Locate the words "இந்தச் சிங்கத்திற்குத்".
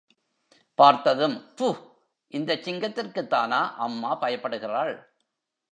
2.33-3.29